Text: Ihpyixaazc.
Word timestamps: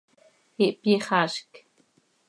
Ihpyixaazc. 0.65 1.51